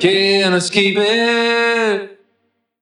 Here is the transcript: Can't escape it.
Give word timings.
Can't 0.00 0.54
escape 0.54 0.96
it. 0.96 2.19